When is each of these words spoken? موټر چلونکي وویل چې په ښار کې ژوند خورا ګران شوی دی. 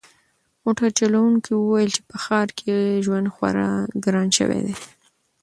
موټر 0.63 0.89
چلونکي 0.99 1.51
وویل 1.55 1.89
چې 1.95 2.01
په 2.09 2.15
ښار 2.23 2.47
کې 2.59 2.73
ژوند 3.05 3.27
خورا 3.33 3.69
ګران 4.03 4.27
شوی 4.37 4.59
دی. 4.65 4.75